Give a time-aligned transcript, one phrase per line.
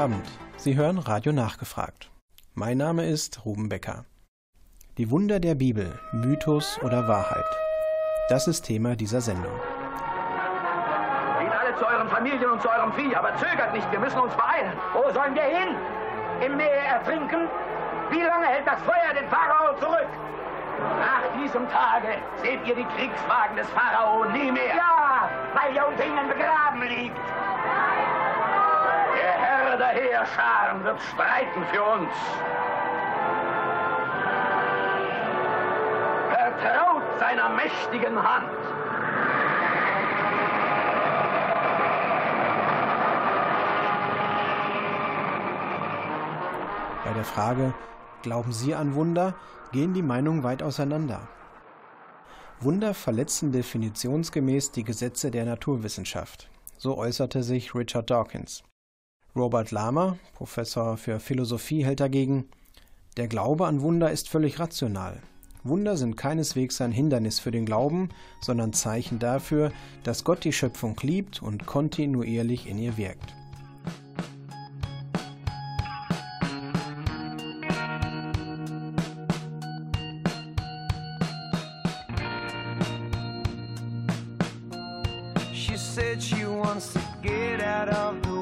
[0.00, 0.28] guten Abend.
[0.56, 2.10] Sie hören Radio Nachgefragt.
[2.54, 4.04] Mein Name ist Ruben Becker.
[4.96, 7.44] Die Wunder der Bibel, Mythos oder Wahrheit.
[8.28, 9.52] Das ist Thema dieser Sendung.
[11.40, 14.34] Geht alle zu euren Familien und zu eurem Vieh, aber zögert nicht, wir müssen uns
[14.34, 14.72] beeilen.
[14.94, 15.76] Wo sollen wir hin?
[16.46, 17.48] Im Meer ertrinken?
[18.10, 20.08] Wie lange hält das Feuer den Pharao zurück?
[20.98, 24.76] Nach diesem Tage seht ihr die Kriegswagen des Pharao nie mehr.
[24.76, 27.16] Ja, weil er unter ihnen begraben liegt.
[29.80, 32.12] Der Heerscharen wird streiten für uns.
[36.28, 38.58] Vertraut seiner mächtigen Hand.
[47.06, 47.72] Bei der Frage,
[48.20, 49.32] glauben Sie an Wunder,
[49.72, 51.26] gehen die Meinungen weit auseinander.
[52.60, 56.50] Wunder verletzen definitionsgemäß die Gesetze der Naturwissenschaft.
[56.76, 58.62] So äußerte sich Richard Dawkins.
[59.36, 62.46] Robert Lama, Professor für Philosophie, hält dagegen,
[63.16, 65.22] der Glaube an Wunder ist völlig rational.
[65.62, 68.08] Wunder sind keineswegs ein Hindernis für den Glauben,
[68.40, 69.72] sondern Zeichen dafür,
[70.02, 73.34] dass Gott die Schöpfung liebt und kontinuierlich in ihr wirkt.
[85.52, 88.39] She said she wants to get out of the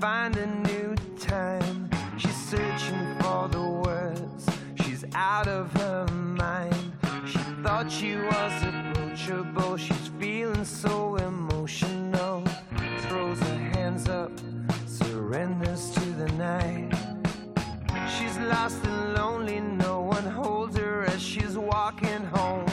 [0.00, 1.90] find a new time.
[2.16, 4.46] She's searching for the words,
[4.76, 6.92] she's out of her mind.
[7.26, 12.44] She thought she was approachable, she's feeling so emotional.
[12.98, 14.30] Throws her hands up,
[14.86, 16.92] surrenders to the night.
[18.08, 22.66] She's lost and lonely, no one holds her as she's walking home.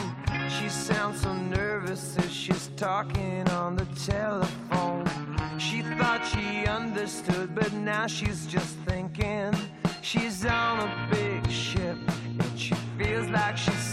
[0.48, 4.55] She sounds so nervous as she's talking on the telephone.
[6.76, 9.50] Understood, but now she's just thinking.
[10.02, 11.96] She's on a big ship
[12.38, 13.85] and she feels like she's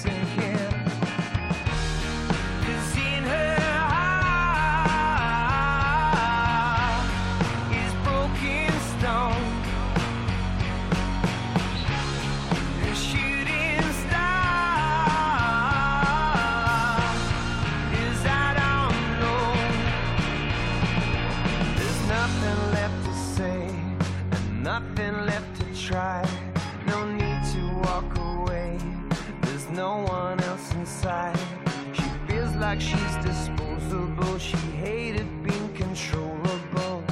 [32.73, 34.39] like she's disposable.
[34.39, 37.03] She hated being controllable.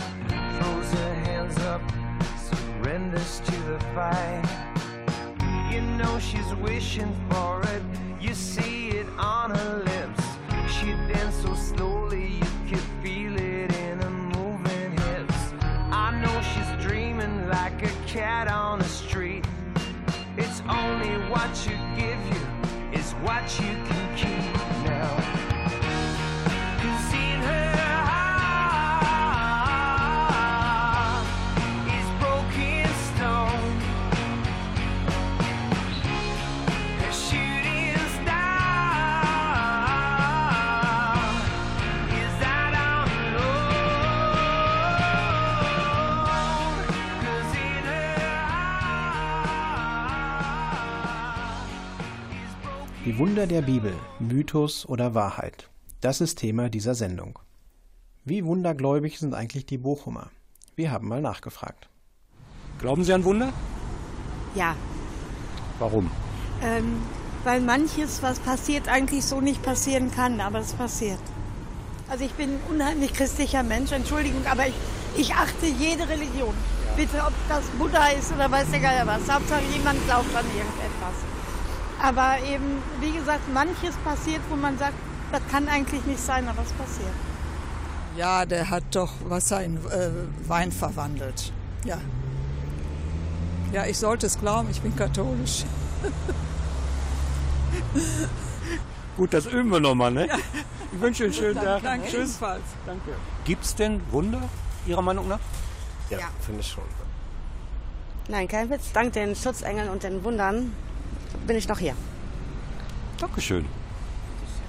[0.57, 1.83] Throws her hands up,
[2.49, 4.41] surrenders to the fight.
[5.71, 7.83] You know she's wishing for it.
[8.19, 10.23] You see it on her lips.
[10.67, 15.41] She danced so slowly you could feel it in her moving hips.
[15.91, 19.45] I know she's dreaming like a cat on the street.
[20.38, 24.00] It's only what you give you is what you can
[53.11, 55.69] Die Wunder der Bibel, Mythos oder Wahrheit.
[55.99, 57.38] Das ist Thema dieser Sendung.
[58.23, 60.31] Wie wundergläubig sind eigentlich die Bochumer?
[60.77, 61.89] Wir haben mal nachgefragt.
[62.79, 63.51] Glauben Sie an Wunder?
[64.55, 64.77] Ja,
[65.79, 66.09] Warum?
[66.63, 67.01] ähm,
[67.44, 71.19] weil manches, was passiert, eigentlich so nicht passieren kann, aber es passiert.
[72.09, 74.75] Also ich bin ein unheimlich christlicher Mensch, Entschuldigung, aber ich,
[75.18, 76.53] ich achte jede Religion.
[76.95, 79.30] Bitte, ob das Buddha ist oder weiß der Geier was.
[79.30, 81.31] Hauptsache jemand glaubt an irgendetwas.
[82.01, 84.95] Aber eben, wie gesagt, manches passiert, wo man sagt,
[85.31, 87.12] das kann eigentlich nicht sein, aber es passiert.
[88.18, 90.09] Ja, der hat doch Wasser in äh,
[90.48, 91.53] Wein verwandelt.
[91.86, 91.98] Ja.
[93.71, 95.63] Ja, ich sollte es glauben, ich bin katholisch.
[99.18, 100.27] Gut, das üben wir nochmal, ne?
[100.92, 101.83] Ich wünsche einen schönen Tag.
[101.83, 102.19] Danke Tschüss.
[102.19, 102.63] ebenfalls.
[102.86, 103.12] Danke.
[103.45, 104.42] Gibt es denn Wunder,
[104.86, 105.39] Ihrer Meinung nach?
[106.09, 106.83] Ja, finde ich schon.
[108.27, 108.92] Nein, kein Witz.
[108.92, 110.74] Dank den Schutzengeln und den Wundern
[111.47, 111.95] bin ich noch hier.
[113.19, 113.65] Dankeschön.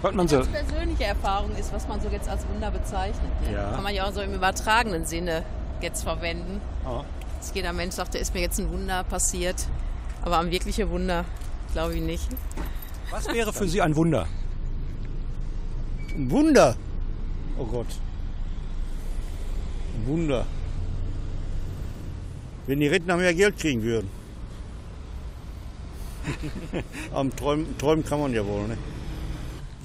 [0.02, 0.38] Hört man so.
[0.38, 3.30] Als persönliche Erfahrung ist, was man so jetzt als Wunder bezeichnet.
[3.42, 3.52] Ne?
[3.54, 3.70] Ja.
[3.70, 5.44] Kann man ja auch so im übertragenen Sinne
[5.80, 6.60] jetzt verwenden.
[6.84, 7.04] Ah.
[7.38, 9.66] Dass jeder Mensch sagt, da ist mir jetzt ein Wunder passiert.
[10.22, 11.24] Aber an wirkliche Wunder
[11.72, 12.28] glaube ich nicht.
[13.10, 14.26] Was wäre für Sie ein Wunder?
[16.14, 16.76] Ein Wunder.
[17.58, 17.86] Oh Gott.
[19.94, 20.46] Ein Wunder.
[22.66, 24.21] Wenn die Rentner mehr Geld kriegen würden.
[27.14, 28.78] Am Träumen, Träumen kann man ja wohl, ne?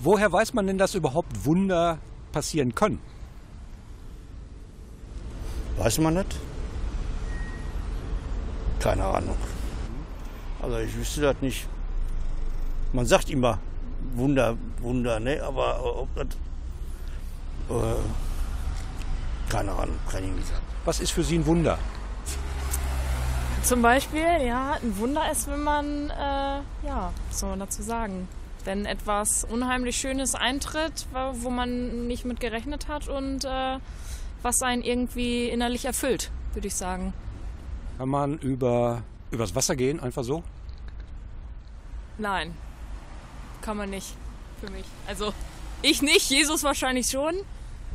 [0.01, 1.97] Woher weiß man denn, dass überhaupt Wunder
[2.31, 2.99] passieren können?
[5.77, 6.35] Weiß man nicht.
[8.79, 9.37] Keine Ahnung.
[10.61, 11.67] Also ich wüsste das nicht.
[12.93, 13.59] Man sagt immer
[14.15, 15.41] Wunder, Wunder, ne?
[15.43, 16.27] Aber ob das.
[17.69, 17.99] Äh,
[19.49, 20.61] keine Ahnung, kann ich nicht sagen.
[20.85, 21.77] Was ist für Sie ein Wunder?
[23.67, 28.29] Zum Beispiel, ja, ein Wunder ist, wenn man, äh, ja, was soll man dazu sagen?
[28.63, 33.79] Wenn etwas unheimlich Schönes eintritt, wo man nicht mit gerechnet hat und äh,
[34.41, 37.13] was einen irgendwie innerlich erfüllt, würde ich sagen.
[37.97, 40.43] Kann man über übers Wasser gehen, einfach so?
[42.17, 42.55] Nein,
[43.61, 44.15] kann man nicht
[44.61, 44.85] für mich.
[45.07, 45.33] Also
[45.81, 47.35] ich nicht, Jesus wahrscheinlich schon,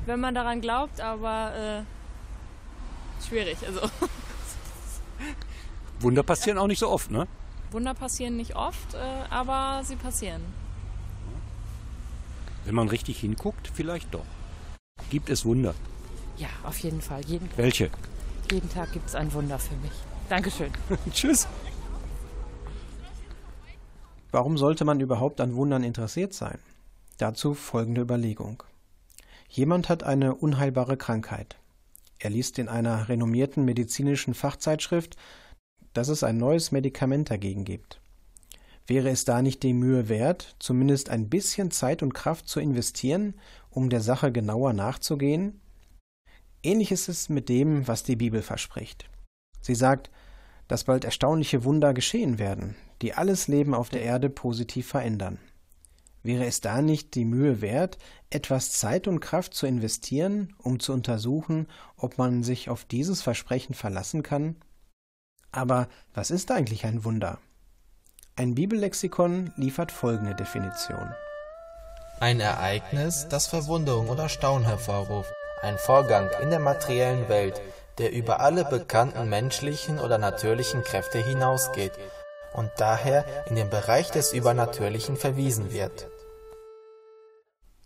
[0.04, 3.56] wenn man daran glaubt, aber äh, schwierig.
[3.66, 3.80] Also
[6.02, 7.26] Wunder passieren auch nicht so oft, ne?
[7.70, 8.98] Wunder passieren nicht oft, äh,
[9.30, 10.42] aber sie passieren.
[12.64, 14.24] Wenn man richtig hinguckt, vielleicht doch.
[15.10, 15.74] Gibt es Wunder?
[16.36, 17.24] Ja, auf jeden Fall.
[17.24, 17.90] Jeden Welche?
[18.50, 19.92] Jeden Tag gibt es ein Wunder für mich.
[20.28, 20.70] Dankeschön.
[21.12, 21.48] Tschüss.
[24.30, 26.58] Warum sollte man überhaupt an Wundern interessiert sein?
[27.18, 28.62] Dazu folgende Überlegung.
[29.48, 31.56] Jemand hat eine unheilbare Krankheit.
[32.18, 35.16] Er liest in einer renommierten medizinischen Fachzeitschrift,
[35.92, 38.00] dass es ein neues Medikament dagegen gibt.
[38.86, 43.34] Wäre es da nicht die Mühe wert, zumindest ein bisschen Zeit und Kraft zu investieren,
[43.70, 45.60] um der Sache genauer nachzugehen?
[46.62, 49.08] Ähnlich ist es mit dem, was die Bibel verspricht.
[49.60, 50.10] Sie sagt,
[50.68, 55.38] dass bald erstaunliche Wunder geschehen werden, die alles Leben auf der Erde positiv verändern.
[56.22, 57.98] Wäre es da nicht die Mühe wert,
[58.30, 61.66] etwas Zeit und Kraft zu investieren, um zu untersuchen,
[61.96, 64.56] ob man sich auf dieses Versprechen verlassen kann?
[65.52, 67.38] Aber was ist eigentlich ein Wunder?
[68.36, 71.14] Ein Bibellexikon liefert folgende Definition.
[72.20, 75.32] Ein Ereignis, das Verwunderung oder Staunen hervorruft.
[75.60, 77.60] Ein Vorgang in der materiellen Welt,
[77.98, 81.92] der über alle bekannten menschlichen oder natürlichen Kräfte hinausgeht
[82.54, 86.08] und daher in den Bereich des Übernatürlichen verwiesen wird.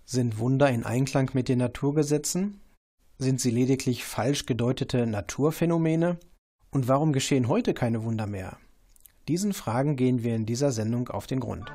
[0.04, 2.60] Sind Wunder in Einklang mit den Naturgesetzen?
[3.18, 6.18] Sind sie lediglich falsch gedeutete Naturphänomene?
[6.76, 8.58] Und warum geschehen heute keine Wunder mehr?
[9.28, 11.72] Diesen Fragen gehen wir in dieser Sendung auf den Grund.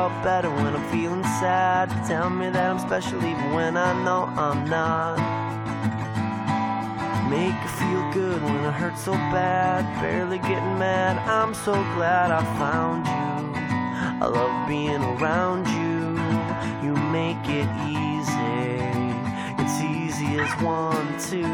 [0.00, 1.90] All better when I'm feeling sad.
[2.08, 5.18] Tell me that I'm special even when I know I'm not.
[7.28, 9.82] Make it feel good when it hurts so bad.
[10.00, 11.18] Barely getting mad.
[11.28, 13.28] I'm so glad I found you.
[14.24, 16.16] I love being around you.
[16.84, 17.68] You make it
[18.00, 18.56] easy.
[19.60, 21.44] It's easy as one, two,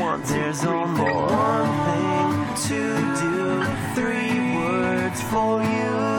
[0.00, 1.26] one, two, There's three, only four.
[1.26, 2.32] one thing
[2.68, 2.80] to
[3.22, 3.38] do.
[3.98, 6.15] Three words for you.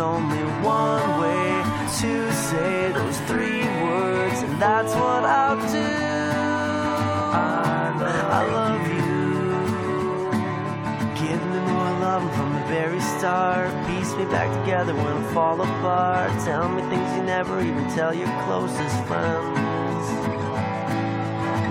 [0.00, 1.62] Only one way
[2.00, 6.00] to say those three words, and that's what I'll do.
[8.32, 9.10] I love you.
[11.20, 13.70] Give me more love from the very start.
[13.86, 16.30] Piece me back together when I fall apart.
[16.44, 20.06] Tell me things you never even tell your closest friends.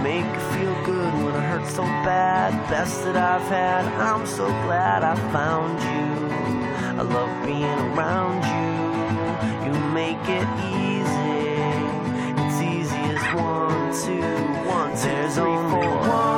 [0.03, 2.53] Make you feel good when I hurt so bad.
[2.69, 3.85] Best that I've had.
[3.99, 6.28] I'm so glad I found you.
[6.99, 9.71] I love being around you.
[9.71, 11.39] You make it easy.
[12.43, 16.09] It's easy as one, two, one, two, There's three, only four.
[16.09, 16.28] one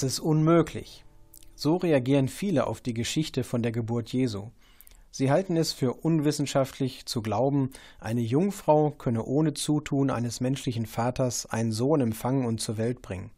[0.00, 1.04] Das ist unmöglich.
[1.54, 4.48] So reagieren viele auf die Geschichte von der Geburt Jesu.
[5.10, 11.44] Sie halten es für unwissenschaftlich zu glauben, eine Jungfrau könne ohne Zutun eines menschlichen Vaters
[11.44, 13.30] einen Sohn empfangen und zur Welt bringen.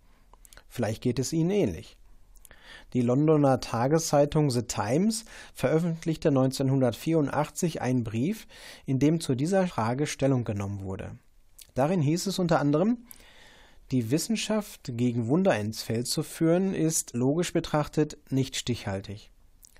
[0.68, 1.96] Vielleicht geht es ihnen ähnlich.
[2.92, 8.46] Die Londoner Tageszeitung The Times veröffentlichte 1984 einen Brief,
[8.86, 11.18] in dem zu dieser Frage Stellung genommen wurde.
[11.74, 12.98] Darin hieß es unter anderem,
[13.92, 19.30] die Wissenschaft gegen Wunder ins Feld zu führen, ist logisch betrachtet nicht stichhaltig.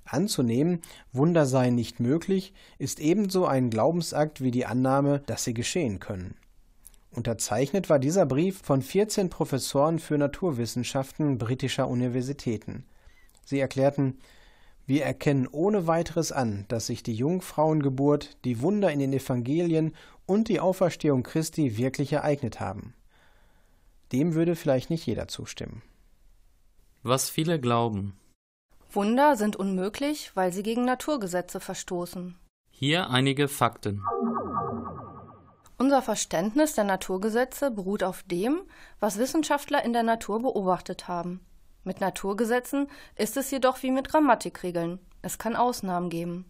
[0.04, 5.98] Anzunehmen, Wunder seien nicht möglich, ist ebenso ein Glaubensakt wie die Annahme, dass sie geschehen
[5.98, 6.36] können.
[7.10, 12.84] Unterzeichnet war dieser Brief von 14 Professoren für Naturwissenschaften britischer Universitäten.
[13.46, 14.18] Sie erklärten,
[14.86, 19.94] wir erkennen ohne weiteres an, dass sich die Jungfrauengeburt, die Wunder in den Evangelien
[20.26, 22.94] und die Auferstehung Christi wirklich ereignet haben.
[24.12, 25.82] Dem würde vielleicht nicht jeder zustimmen.
[27.02, 28.16] Was viele glauben.
[28.90, 32.36] Wunder sind unmöglich, weil sie gegen Naturgesetze verstoßen.
[32.70, 34.02] Hier einige Fakten.
[35.78, 38.62] Unser Verständnis der Naturgesetze beruht auf dem,
[39.00, 41.40] was Wissenschaftler in der Natur beobachtet haben.
[41.82, 45.00] Mit Naturgesetzen ist es jedoch wie mit Grammatikregeln.
[45.22, 46.44] Es kann Ausnahmen geben.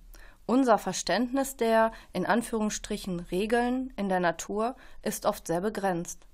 [0.44, 6.26] Unser Verständnis der in Anführungsstrichen Regeln in der Natur ist oft sehr begrenzt.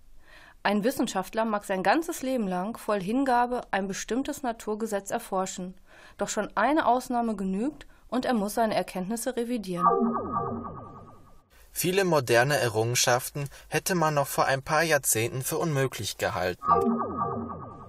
[0.63, 5.75] Ein Wissenschaftler mag sein ganzes Leben lang voll Hingabe ein bestimmtes Naturgesetz erforschen,
[6.19, 9.87] doch schon eine Ausnahme genügt und er muss seine Erkenntnisse revidieren.
[11.71, 16.63] Viele moderne Errungenschaften hätte man noch vor ein paar Jahrzehnten für unmöglich gehalten.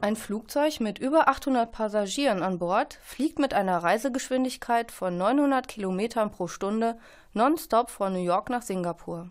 [0.02, 6.32] Ein Flugzeug mit über 800 Passagieren an Bord fliegt mit einer Reisegeschwindigkeit von 900 Kilometern
[6.32, 6.98] pro Stunde
[7.34, 9.30] nonstop von New York nach Singapur.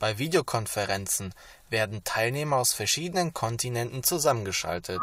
[0.00, 1.34] Bei Videokonferenzen
[1.68, 4.98] werden Teilnehmer aus verschiedenen Kontinenten zusammengeschaltet.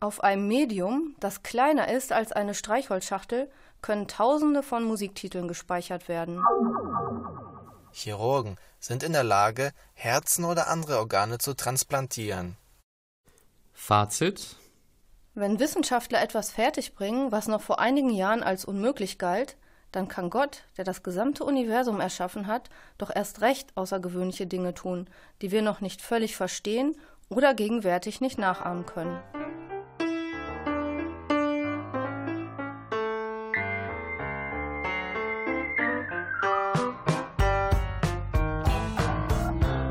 [0.00, 6.44] Auf einem Medium, das kleiner ist als eine Streichholzschachtel, können Tausende von Musiktiteln gespeichert werden.
[7.92, 12.58] Chirurgen sind in der Lage, Herzen oder andere Organe zu transplantieren.
[13.72, 14.56] Fazit
[15.34, 19.56] Wenn Wissenschaftler etwas fertigbringen, was noch vor einigen Jahren als unmöglich galt,
[19.92, 25.06] dann kann Gott, der das gesamte Universum erschaffen hat, doch erst recht außergewöhnliche Dinge tun,
[25.42, 26.96] die wir noch nicht völlig verstehen
[27.28, 29.18] oder gegenwärtig nicht nachahmen können.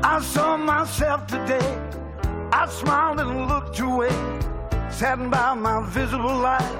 [0.04, 1.78] I saw myself today.
[2.52, 4.10] I smiled and looked away,
[4.90, 6.70] saddened by my visible life.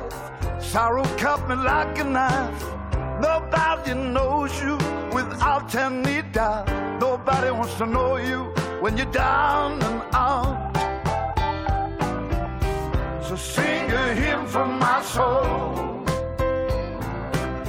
[0.61, 2.82] Sorrow cut me like a knife.
[3.85, 4.77] Nobody knows you
[5.13, 6.69] without any doubt.
[7.01, 8.45] Nobody wants to know you
[8.81, 10.77] when you're down and out.
[13.25, 16.05] So sing a hymn from my soul.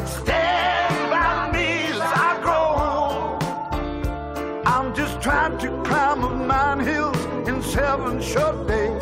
[0.06, 3.44] Stand by me as I grow old.
[4.68, 7.18] I'm just trying to climb up nine hills
[7.48, 9.02] in seven short days.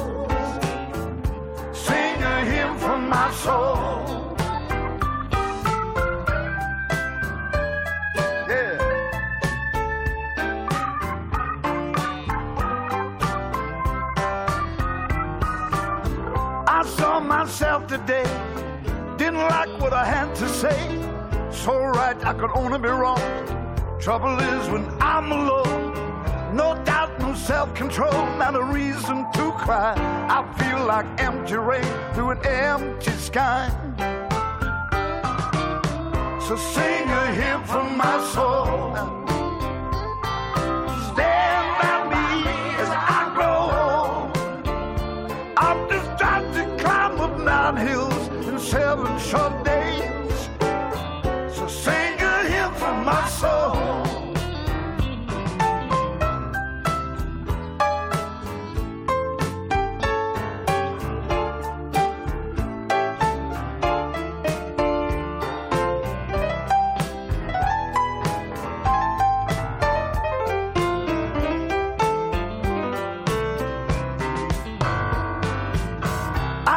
[1.74, 4.01] Sing a hymn from my soul.
[18.12, 20.80] Today, didn't like what I had to say.
[21.52, 23.22] So right, I could only be wrong.
[24.00, 25.94] Trouble is when I'm alone.
[26.56, 29.94] No doubt, no self control, not a reason to cry.
[30.38, 33.70] I feel like empty rain through an empty sky.
[36.46, 39.11] So sing a hymn from my soul.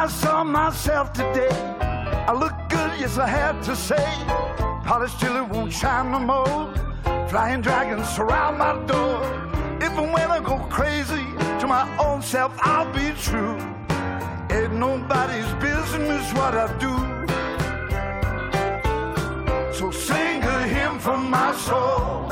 [0.05, 1.49] I saw myself today.
[2.29, 4.05] I look good, yes, I had to say.
[4.85, 6.71] Polished till it won't shine no more.
[7.27, 9.23] Flying dragons surround my door.
[9.81, 11.25] If and when I go crazy,
[11.59, 13.57] to my own self, I'll be true.
[14.51, 16.93] Ain't nobody's business what I do.
[19.73, 22.31] So sing a hymn from my soul.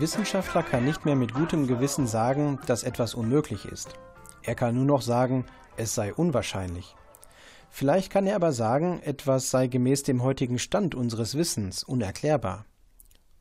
[0.00, 3.92] Ein Wissenschaftler kann nicht mehr mit gutem Gewissen sagen, dass etwas unmöglich ist.
[4.42, 5.44] Er kann nur noch sagen,
[5.76, 6.96] es sei unwahrscheinlich.
[7.68, 12.64] Vielleicht kann er aber sagen, etwas sei gemäß dem heutigen Stand unseres Wissens unerklärbar.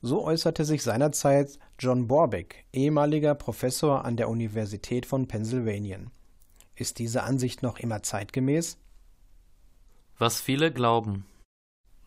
[0.02, 6.00] So äußerte sich seinerzeit John Borbeck, ehemaliger Professor an der Universität von Pennsylvania.
[6.76, 8.78] Ist diese Ansicht noch immer zeitgemäß?
[10.18, 11.26] Was viele glauben.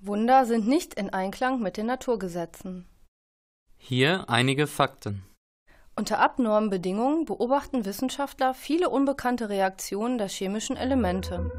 [0.03, 2.85] Wunder sind nicht in Einklang mit den Naturgesetzen.
[3.85, 5.25] Hier einige Fakten.
[5.97, 11.51] Unter abnormen Bedingungen beobachten Wissenschaftler viele unbekannte Reaktionen der chemischen Elemente.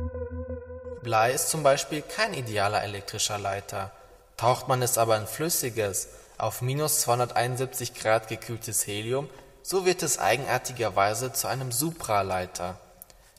[1.03, 3.91] Blei ist zum Beispiel kein idealer elektrischer Leiter.
[4.37, 6.07] Taucht man es aber in flüssiges,
[6.37, 9.29] auf minus 271 Grad gekühltes Helium,
[9.61, 12.79] so wird es eigenartigerweise zu einem Supraleiter.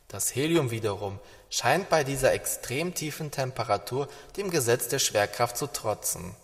[0.09, 1.18] Das Helium wiederum
[1.49, 6.37] scheint bei dieser extrem tiefen Temperatur dem Gesetz der Schwerkraft zu trotzen.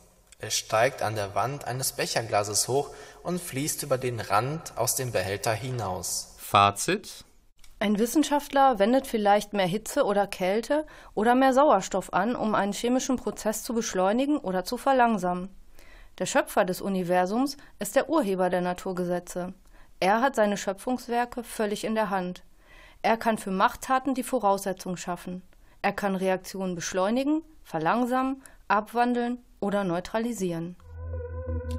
[0.42, 2.90] Es steigt an der Wand eines Becherglases hoch
[3.22, 6.34] und fließt über den Rand aus dem Behälter hinaus.
[6.38, 7.24] Fazit
[7.78, 13.16] Ein Wissenschaftler wendet vielleicht mehr Hitze oder Kälte oder mehr Sauerstoff an, um einen chemischen
[13.16, 15.50] Prozess zu beschleunigen oder zu verlangsamen.
[16.18, 19.52] Der Schöpfer des Universums ist der Urheber der Naturgesetze.
[20.00, 22.44] Er hat seine Schöpfungswerke völlig in der Hand.
[23.02, 25.42] Er kann für Machttaten die Voraussetzung schaffen.
[25.82, 30.76] Er kann Reaktionen beschleunigen, verlangsamen, abwandeln oder neutralisieren.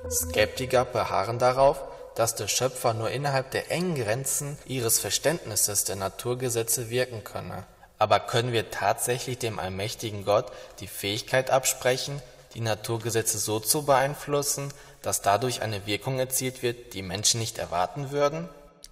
[0.09, 1.83] Skeptiker beharren darauf,
[2.15, 7.63] dass der Schöpfer nur innerhalb der engen Grenzen ihres Verständnisses der Naturgesetze wirken könne.
[7.97, 12.21] Aber können wir tatsächlich dem allmächtigen Gott die Fähigkeit absprechen,
[12.53, 18.11] die Naturgesetze so zu beeinflussen, dass dadurch eine Wirkung erzielt wird, die Menschen nicht erwarten
[18.11, 18.49] würden?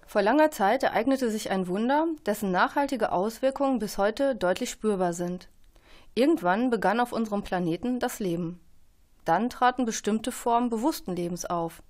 [0.07, 5.49] Vor langer Zeit ereignete sich ein Wunder, dessen nachhaltige Auswirkungen bis heute deutlich spürbar sind.
[6.15, 8.59] Irgendwann begann auf unserem Planeten das Leben.
[9.25, 11.83] Dann traten bestimmte Formen bewussten Lebens auf.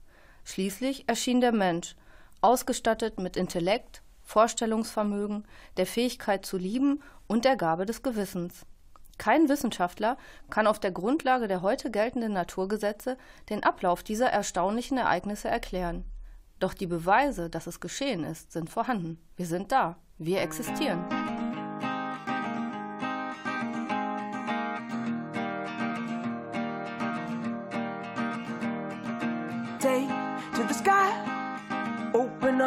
[0.44, 1.96] Schließlich erschien der Mensch,
[2.42, 5.46] ausgestattet mit Intellekt, Vorstellungsvermögen,
[5.78, 8.66] der Fähigkeit zu lieben und der Gabe des Gewissens.
[9.18, 10.18] Kein Wissenschaftler
[10.50, 13.18] kann auf der Grundlage der heute geltenden Naturgesetze
[13.50, 16.06] den Ablauf dieser erstaunlichen Ereignisse erklären.
[16.60, 19.20] Doch die Beweise, dass es geschehen ist, sind vorhanden.
[19.36, 19.98] Wir sind da.
[20.18, 21.06] Wir existieren.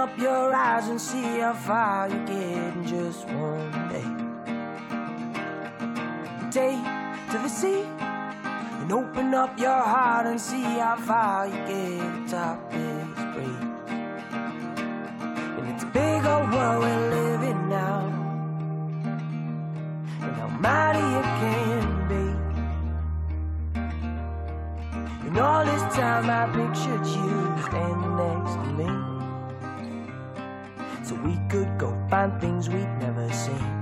[0.03, 4.09] Up your eyes and see how far you get in just one day.
[6.51, 6.77] Day
[7.31, 7.85] to the sea.
[8.81, 13.69] And open up your heart and see how far you get atop this breeze.
[15.57, 18.01] And it's a big old world we're living now.
[20.23, 22.25] And how mighty it can be.
[25.29, 27.33] And all this time I pictured you
[27.69, 29.12] standing next to me.
[31.03, 33.82] So we could go find things we'd never seen.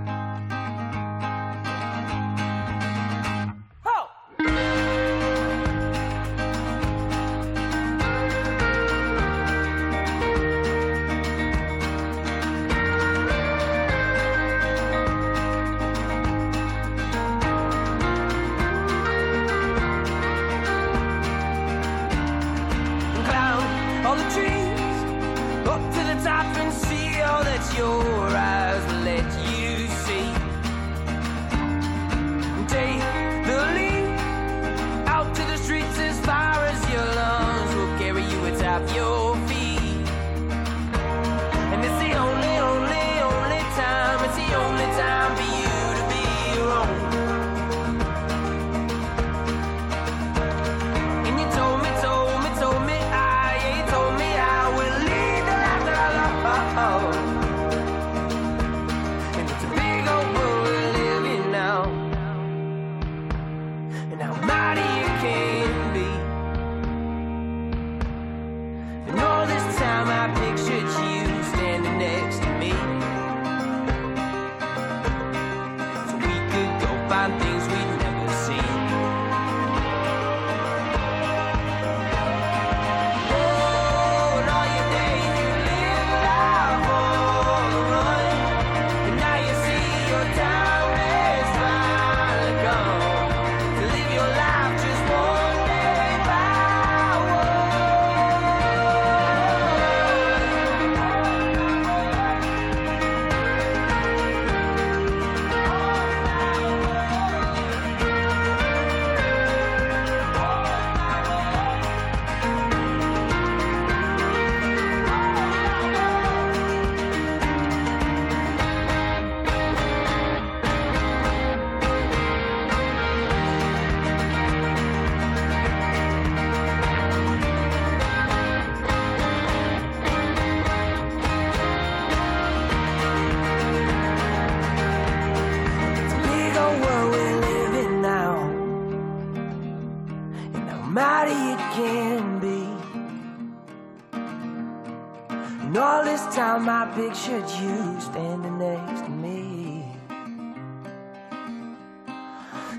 [146.31, 149.83] Time I pictured you standing next to me.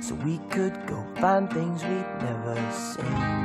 [0.02, 3.42] So we could go find things we'd never seen.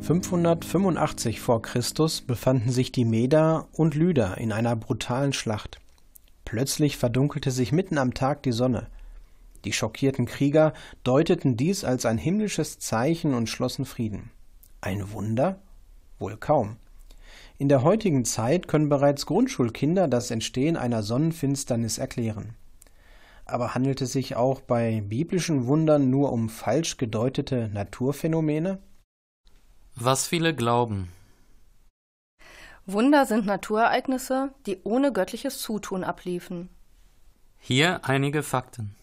[0.00, 5.80] 585 vor Christus befanden sich die Meder und Lyder in einer brutalen Schlacht.
[6.44, 8.86] Plötzlich verdunkelte sich mitten am Tag die Sonne.
[9.64, 14.30] Die schockierten Krieger deuteten dies als ein himmlisches Zeichen und schlossen Frieden.
[14.80, 15.58] Ein Wunder?
[16.20, 16.76] Wohl kaum.
[17.60, 22.54] In der heutigen Zeit können bereits Grundschulkinder das Entstehen einer Sonnenfinsternis erklären.
[23.46, 28.78] Aber handelt es sich auch bei biblischen Wundern nur um falsch gedeutete Naturphänomene?
[29.96, 31.08] Was viele glauben.
[32.86, 36.68] Wunder sind Naturereignisse, die ohne göttliches Zutun abliefen.
[37.58, 38.94] Hier einige Fakten.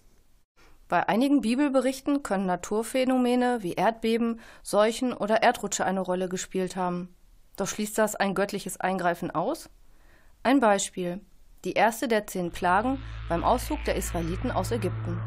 [0.88, 7.15] Bei einigen Bibelberichten können Naturphänomene wie Erdbeben, Seuchen oder Erdrutsche eine Rolle gespielt haben.
[7.58, 9.70] Doch schließt das ein göttliches Eingreifen aus?
[10.44, 11.22] Ein Beispiel.
[11.64, 15.20] Die erste der zehn Plagen beim Auszug der Israeliten aus Ägypten.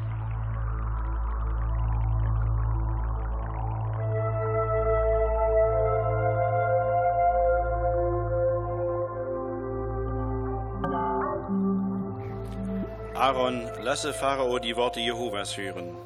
[13.14, 15.96] Aaron, lasse Pharao die Worte Jehovas hören.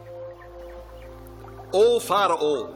[1.73, 2.69] O Pharao,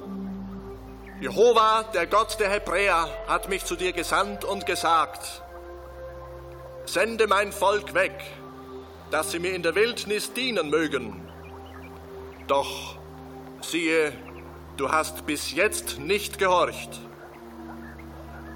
[1.21, 5.43] Jehova, der Gott der Hebräer, hat mich zu dir gesandt und gesagt,
[6.85, 8.13] sende mein Volk weg,
[9.11, 11.27] dass sie mir in der Wildnis dienen mögen.
[12.47, 12.99] Doch
[13.63, 14.13] siehe,
[14.77, 17.01] du hast bis jetzt nicht gehorcht.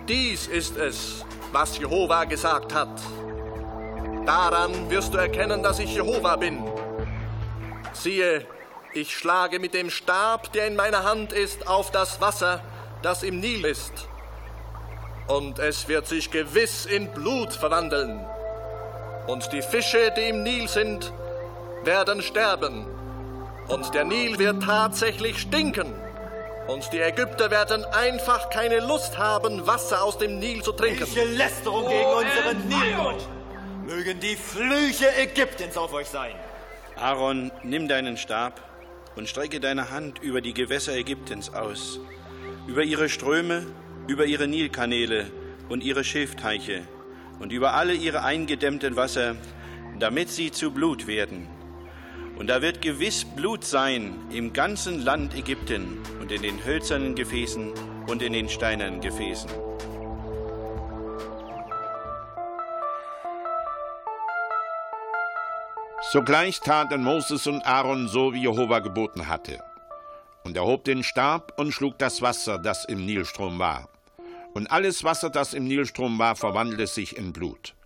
[0.06, 3.00] Dies ist es, was Jehova gesagt hat.
[4.26, 6.62] Daran wirst du erkennen, dass ich Jehova bin.
[7.94, 8.46] Siehe,
[8.92, 12.62] ich schlage mit dem Stab, der in meiner Hand ist, auf das Wasser,
[13.02, 14.08] das im Nil ist.
[15.28, 18.24] Und es wird sich gewiss in Blut verwandeln.
[19.26, 21.12] Und die Fische, die im Nil sind,
[21.84, 22.86] werden sterben.
[23.68, 25.94] Und der Nil wird tatsächlich stinken.
[26.66, 31.00] Und die Ägypter werden einfach keine Lust haben, Wasser aus dem Nil zu trinken.
[31.00, 33.16] Welche Lästerung gegen unseren Nil!
[33.86, 36.34] Mögen die Flüche Ägyptens auf euch sein.
[36.96, 38.60] Aaron, nimm deinen Stab
[39.20, 42.00] und strecke deine Hand über die Gewässer Ägyptens aus,
[42.66, 43.66] über ihre Ströme,
[44.06, 45.26] über ihre Nilkanäle
[45.68, 46.88] und ihre Schilfteiche
[47.38, 49.36] und über alle ihre eingedämmten Wasser,
[49.98, 51.46] damit sie zu Blut werden.
[52.38, 57.74] Und da wird gewiss Blut sein im ganzen Land Ägypten und in den hölzernen Gefäßen
[58.06, 59.50] und in den steinernen Gefäßen.
[66.02, 69.62] Sogleich taten Moses und Aaron so, wie Jehova geboten hatte.
[70.44, 73.90] Und er hob den Stab und schlug das Wasser, das im Nilstrom war.
[74.54, 77.76] Und alles Wasser, das im Nilstrom war, verwandelte sich in Blut.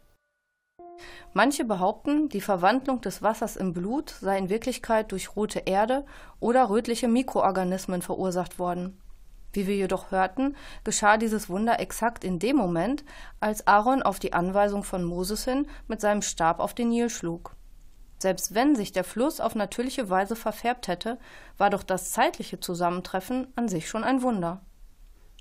[1.33, 6.07] Manche behaupten, die Verwandlung des Wassers in Blut sei in Wirklichkeit durch rote Erde
[6.39, 8.97] oder rötliche Mikroorganismen verursacht worden.
[9.53, 13.05] Wie wir jedoch hörten, geschah dieses Wunder exakt in dem Moment,
[13.41, 17.54] als Aaron auf die Anweisung von Moses hin mit seinem Stab auf den Nil schlug.
[18.19, 21.19] Selbst wenn sich der Fluss auf natürliche Weise verfärbt hätte,
[21.59, 24.63] war doch das zeitliche Zusammentreffen an sich schon ein Wunder.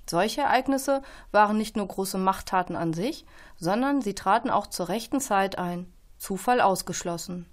[0.08, 3.24] Solche Ereignisse waren nicht nur große Machttaten an sich,
[3.56, 5.86] sondern sie traten auch zur rechten Zeit ein.
[6.18, 7.46] Zufall ausgeschlossen.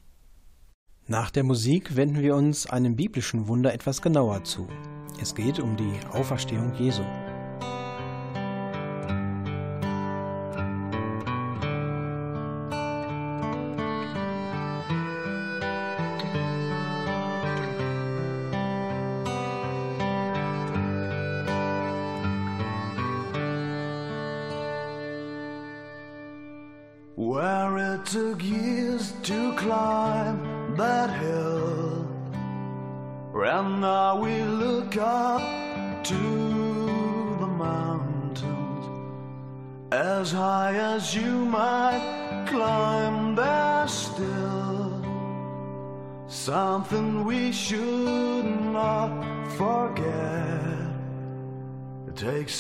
[1.07, 4.67] Nach der Musik wenden wir uns einem biblischen Wunder etwas genauer zu.
[5.21, 7.03] Es geht um die Auferstehung Jesu.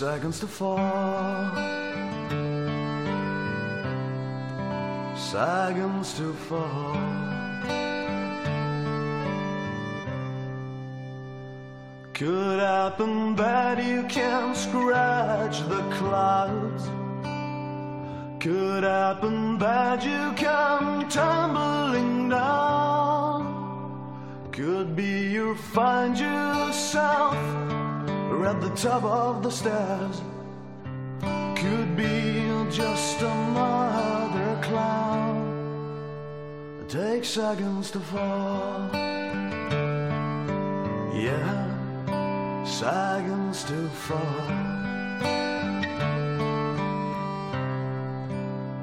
[0.01, 1.53] Seconds to fall.
[5.15, 6.95] seconds to fall.
[12.15, 16.83] Could happen that you can scratch the clouds.
[18.39, 23.41] Could happen that you come tumbling down.
[24.51, 27.37] Could be you find yourself
[28.45, 30.21] at the top of the stairs.
[31.55, 35.37] Could be just another cloud.
[36.81, 38.89] It takes seconds to fall.
[41.13, 44.71] Yeah, seconds to fall.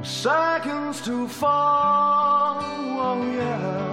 [0.03, 2.59] Seconds to fall.
[2.61, 3.88] Oh, yeah.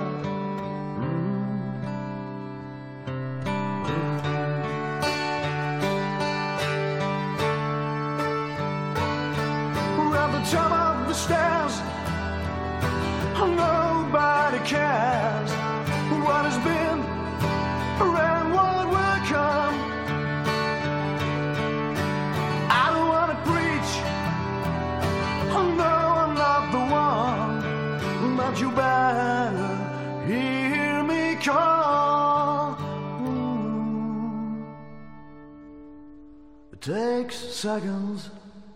[37.56, 38.30] Seconds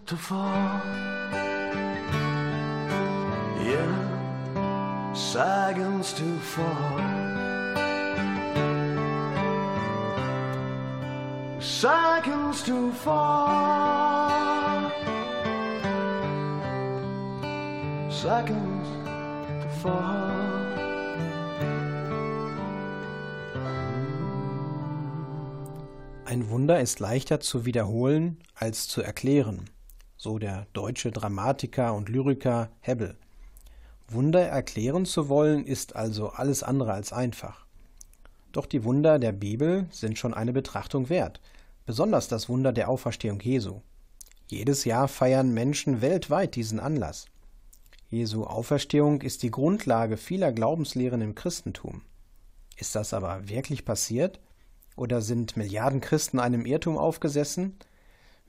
[0.05, 0.81] to fall.
[3.61, 6.99] Yeah, seconds to fall.
[11.59, 14.91] Seconds to fall.
[18.09, 18.87] Seconds
[19.61, 20.48] to fall.
[26.49, 29.69] Wunder ist leichter zu wiederholen als zu erklären,
[30.17, 33.17] so der deutsche Dramatiker und Lyriker Hebbel.
[34.07, 37.65] Wunder erklären zu wollen, ist also alles andere als einfach.
[38.51, 41.39] Doch die Wunder der Bibel sind schon eine Betrachtung wert,
[41.85, 43.81] besonders das Wunder der Auferstehung Jesu.
[44.47, 47.27] Jedes Jahr feiern Menschen weltweit diesen Anlass.
[48.09, 52.01] Jesu Auferstehung ist die Grundlage vieler Glaubenslehren im Christentum.
[52.75, 54.39] Ist das aber wirklich passiert?
[54.99, 57.79] Oder sind Milliarden Christen einem Irrtum aufgesessen?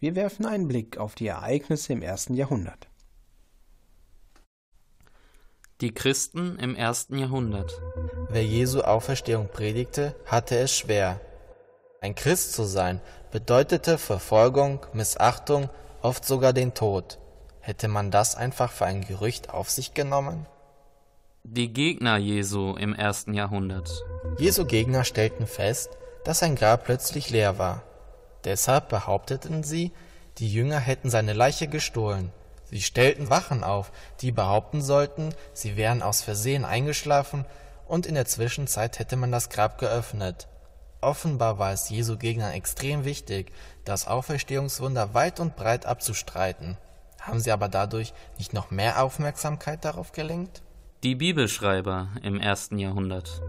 [0.01, 2.89] Wir werfen einen Blick auf die Ereignisse im ersten Jahrhundert.
[5.81, 7.81] Die Christen im ersten Jahrhundert.
[8.31, 11.21] Wer Jesu Auferstehung predigte, hatte es schwer.
[12.01, 15.71] Ein Christ zu sein bedeutete Verfolgung, Missachtung,
[16.03, 17.21] oft sogar den Tod.
[17.61, 20.47] Hätte man das einfach für ein Gerücht auf sich genommen?
[21.45, 24.05] Die Gegner Jesu im ersten Jahrhundert.
[24.37, 27.83] Jesu Gegner stellten fest, dass sein Grab plötzlich leer war.
[28.45, 29.93] Deshalb behaupteten sie,
[30.39, 32.33] die Jünger hätten seine Leiche gestohlen.
[32.65, 37.45] Sie stellten Wachen auf, die behaupten sollten, sie wären aus Versehen eingeschlafen
[37.87, 40.47] und in der Zwischenzeit hätte man das Grab geöffnet.
[41.01, 43.53] Offenbar war es Jesu Gegnern extrem wichtig,
[43.85, 46.77] das Auferstehungswunder weit und breit abzustreiten.
[47.21, 50.63] Haben sie aber dadurch nicht noch mehr Aufmerksamkeit darauf gelenkt?
[51.03, 53.41] Die Bibelschreiber im ersten Jahrhundert.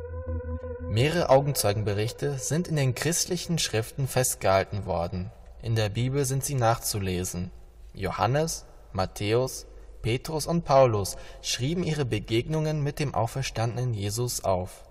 [0.91, 5.31] Mehrere Augenzeugenberichte sind in den christlichen Schriften festgehalten worden.
[5.61, 7.49] In der Bibel sind sie nachzulesen.
[7.93, 9.67] Johannes, Matthäus,
[10.01, 14.83] Petrus und Paulus schrieben ihre Begegnungen mit dem auferstandenen Jesus auf.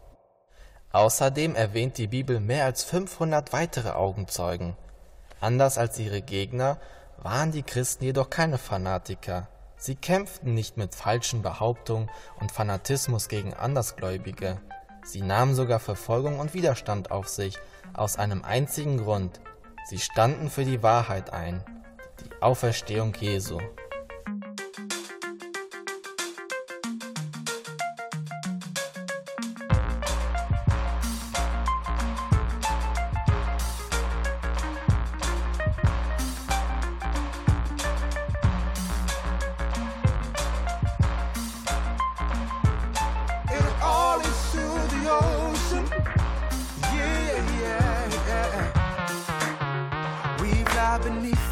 [0.90, 4.78] Außerdem erwähnt die Bibel mehr als 500 weitere Augenzeugen.
[5.38, 6.78] Anders als ihre Gegner
[7.18, 9.48] waren die Christen jedoch keine Fanatiker.
[9.76, 12.08] Sie kämpften nicht mit falschen Behauptungen
[12.40, 14.62] und Fanatismus gegen Andersgläubige.
[15.04, 17.58] Sie nahmen sogar Verfolgung und Widerstand auf sich,
[17.94, 19.40] aus einem einzigen Grund.
[19.88, 21.64] Sie standen für die Wahrheit ein,
[22.20, 23.58] die Auferstehung Jesu.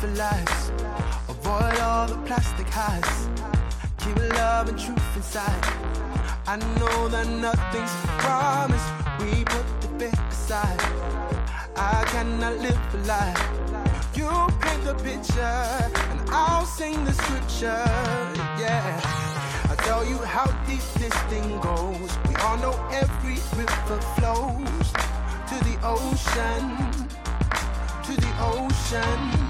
[0.00, 0.70] The lights.
[1.28, 3.28] Avoid all the plastic highs.
[3.98, 5.64] Keep love and truth inside.
[6.46, 7.90] I know that nothing's
[8.22, 8.88] promised.
[9.18, 10.80] We put the big aside.
[11.76, 13.34] I cannot live a lie.
[14.14, 14.28] You
[14.61, 17.82] paint the picture, and I'll sing the scripture.
[18.56, 19.00] Yeah.
[19.68, 22.11] I'll tell you how deep this thing goes.
[22.28, 24.88] We all know every river flows
[25.50, 26.64] to the ocean,
[28.04, 29.47] to the ocean.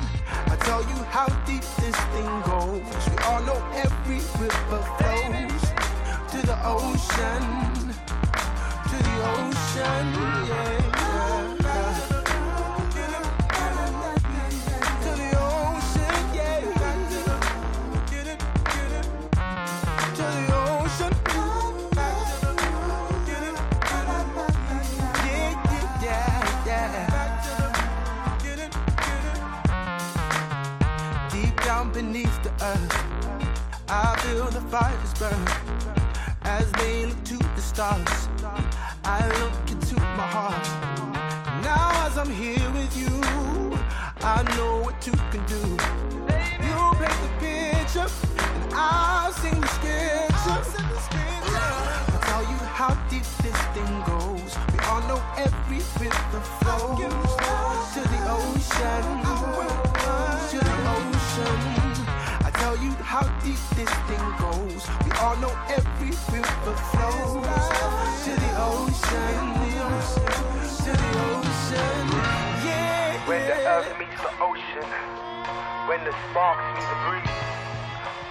[0.68, 2.82] Tell you how deep this thing goes.
[3.08, 5.62] We all know every river flows
[6.30, 7.94] to the ocean,
[8.90, 10.12] to the ocean.
[10.46, 11.07] Yeah.
[34.70, 35.46] Fires burn
[36.42, 38.28] as they look to the stars.
[39.02, 40.66] I look into my heart.
[41.64, 43.08] Now, as I'm here with you,
[44.20, 45.62] I know what you can do.
[46.66, 48.08] You paint the picture,
[48.44, 50.60] and I'll sing the scripture.
[52.12, 54.52] I'll tell you how deep this thing goes.
[54.72, 56.98] We all know every river flows
[57.94, 59.02] to the ocean.
[60.50, 61.87] To the ocean.
[62.88, 64.80] You how deep this thing goes.
[65.04, 67.44] We all know every river flows
[68.24, 69.44] to the ocean.
[70.88, 72.08] To the ocean.
[72.64, 73.28] Yeah.
[73.28, 74.88] When the earth meets the ocean,
[75.84, 77.36] when the sparks meet the breeze,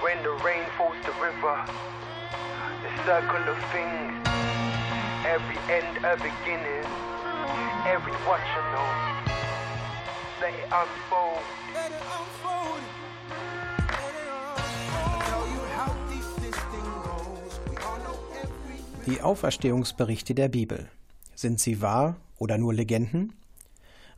[0.02, 1.58] when the rain falls the river,
[2.82, 4.10] the circle of things,
[5.22, 6.90] every end a beginning,
[7.86, 8.90] every what you know,
[10.42, 11.46] let it unfold.
[11.78, 12.97] Let it unfold.
[19.08, 20.90] Die Auferstehungsberichte der Bibel.
[21.34, 23.32] Sind sie wahr oder nur Legenden?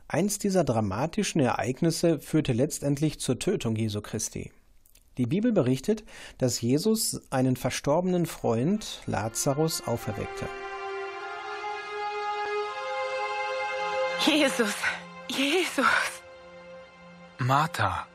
[0.08, 4.50] Eins dieser dramatischen Ereignisse führte letztendlich zur Tötung Jesu Christi.
[5.16, 6.02] Die Bibel berichtet,
[6.38, 10.46] dass Jesus einen verstorbenen Freund Lazarus auferweckte.
[14.26, 14.74] Jesus,
[15.28, 15.86] Jesus.
[17.38, 18.08] Martha,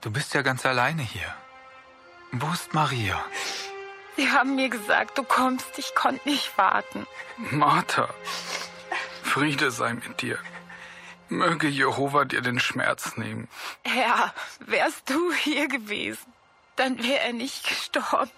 [0.00, 1.34] du bist ja ganz alleine hier.
[2.32, 3.22] Wo ist Maria?
[4.16, 5.78] Sie haben mir gesagt, du kommst.
[5.78, 7.06] Ich konnte nicht warten.
[7.36, 8.08] Martha,
[9.22, 10.38] Friede sei mit dir.
[11.28, 13.48] Möge Jehova dir den Schmerz nehmen.
[13.84, 16.32] Herr, wärst du hier gewesen,
[16.76, 18.30] dann wäre er nicht gestorben.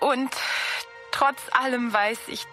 [0.00, 0.30] Und
[1.10, 2.46] trotz allem weiß ich,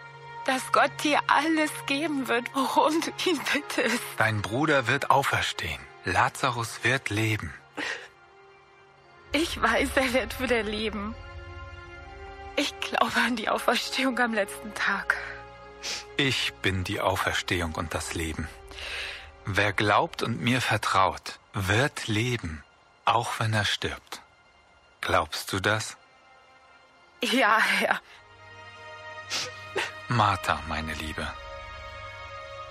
[0.46, 4.02] dass Gott dir alles geben wird, worum du ihn bittest.
[4.18, 5.80] Dein Bruder wird auferstehen.
[6.06, 7.54] Lazarus wird leben.
[9.32, 11.16] Ich weiß, er wird wieder leben.
[12.56, 15.18] Ich glaube an die Auferstehung am letzten Tag.
[16.18, 18.48] Ich bin die Auferstehung und das Leben.
[19.46, 22.64] Wer glaubt und mir vertraut, wird leben,
[23.06, 24.22] auch wenn er stirbt.
[25.02, 25.98] Glaubst du das?
[27.22, 28.00] Ja, Herr.
[30.08, 31.28] Martha, meine Liebe,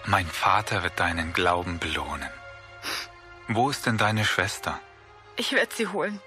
[0.06, 2.30] mein Vater wird deinen Glauben belohnen.
[3.48, 4.78] Wo ist denn deine Schwester?
[5.36, 6.20] Ich werde sie holen.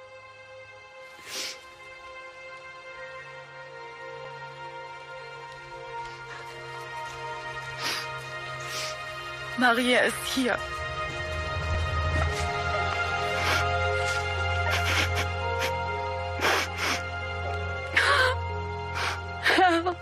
[9.57, 10.57] Maria ist hier.
[19.41, 19.95] Herr,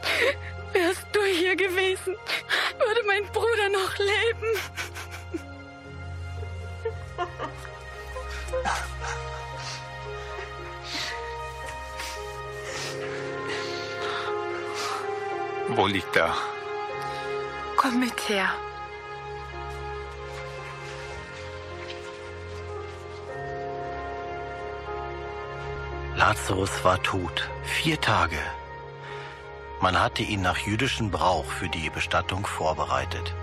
[0.73, 2.15] wärst du hier gewesen,
[2.79, 4.59] würde mein Bruder noch leben.
[15.69, 16.35] Wo liegt er?
[17.77, 18.49] Komm mit her.
[26.25, 28.39] Lazarus war tot, vier Tage.
[29.81, 33.33] Man hatte ihn nach jüdischem Brauch für die Bestattung vorbereitet.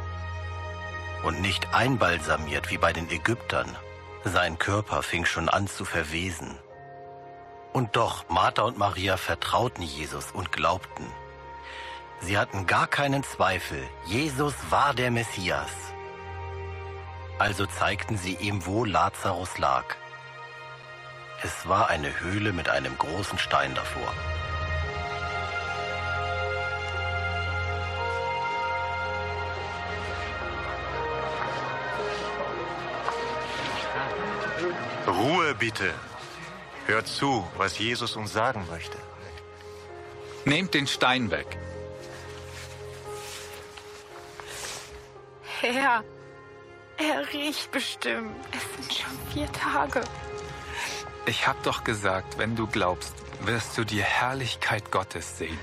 [1.23, 3.77] Und nicht einbalsamiert wie bei den Ägyptern.
[4.25, 6.59] Sein Körper fing schon an zu verwesen.
[7.75, 11.05] Und doch, Martha und Maria vertrauten Jesus und glaubten.
[12.21, 15.73] Sie hatten gar keinen Zweifel, Jesus war der Messias.
[17.39, 20.00] Also zeigten sie ihm, wo Lazarus lag.
[21.43, 24.13] Es war eine Höhle mit einem großen Stein davor.
[35.07, 35.95] Ruhe bitte.
[36.87, 38.99] Hört zu, was Jesus uns sagen möchte.
[40.45, 41.59] Nehmt den Stein weg.
[45.61, 46.05] Herr,
[46.99, 48.47] er riecht bestimmt.
[48.53, 50.03] Es sind schon vier Tage.
[51.27, 55.59] Ich hab doch gesagt, wenn du glaubst, wirst du die Herrlichkeit Gottes sehen.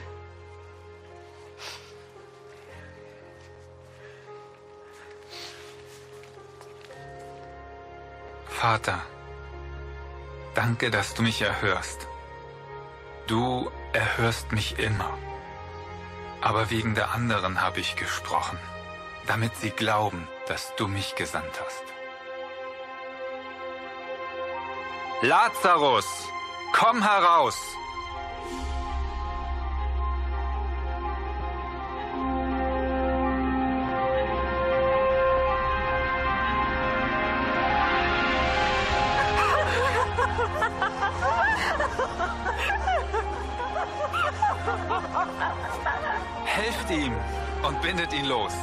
[8.48, 9.00] Vater,
[10.56, 12.08] danke, dass du mich erhörst.
[13.28, 15.18] Du erhörst mich immer.
[16.42, 18.58] Aber wegen der anderen habe ich gesprochen,
[19.28, 21.97] damit sie glauben, dass du mich gesandt hast.
[25.24, 26.32] Lazarus,
[26.72, 27.58] komm heraus!
[46.46, 47.14] Helft ihm
[47.64, 48.54] und bindet ihn los.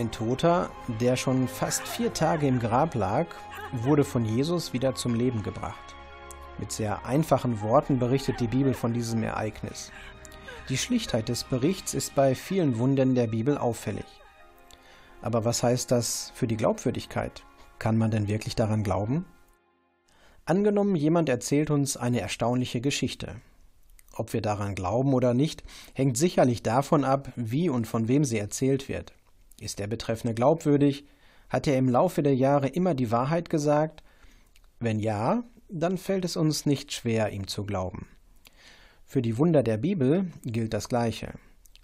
[0.00, 3.26] Ein Toter, der schon fast vier Tage im Grab lag,
[3.70, 5.94] wurde von Jesus wieder zum Leben gebracht.
[6.56, 9.92] Mit sehr einfachen Worten berichtet die Bibel von diesem Ereignis.
[10.70, 14.06] Die Schlichtheit des Berichts ist bei vielen Wundern der Bibel auffällig.
[15.20, 17.44] Aber was heißt das für die Glaubwürdigkeit?
[17.78, 19.26] Kann man denn wirklich daran glauben?
[20.46, 23.36] Angenommen, jemand erzählt uns eine erstaunliche Geschichte.
[24.14, 28.38] Ob wir daran glauben oder nicht, hängt sicherlich davon ab, wie und von wem sie
[28.38, 29.12] erzählt wird.
[29.60, 31.04] Ist der Betreffende glaubwürdig?
[31.50, 34.02] Hat er im Laufe der Jahre immer die Wahrheit gesagt?
[34.78, 38.08] Wenn ja, dann fällt es uns nicht schwer, ihm zu glauben.
[39.04, 41.34] Für die Wunder der Bibel gilt das Gleiche.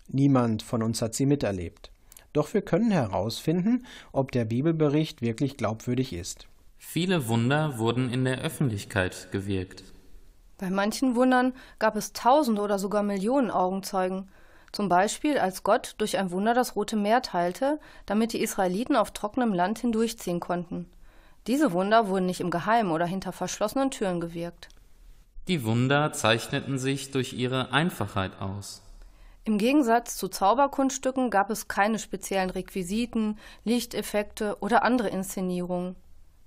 [0.09, 1.91] Niemand von uns hat sie miterlebt.
[2.33, 6.49] Doch wir können herausfinden, ob der Bibelbericht wirklich glaubwürdig ist.
[6.79, 9.85] Viele Wunder wurden in der Öffentlichkeit gewirkt.
[10.57, 14.29] Bei manchen Wundern gab es Tausende oder sogar Millionen Augenzeugen.
[14.77, 19.11] Zum Beispiel, als Gott durch ein Wunder das Rote Meer teilte, damit die Israeliten auf
[19.11, 20.85] trockenem Land hindurchziehen konnten.
[21.47, 24.69] Diese Wunder wurden nicht im Geheimen oder hinter verschlossenen Türen gewirkt.
[25.49, 28.83] Die Wunder zeichneten sich durch ihre Einfachheit aus.
[29.45, 35.97] Im Gegensatz zu Zauberkunststücken gab es keine speziellen Requisiten, Lichteffekte oder andere Inszenierungen.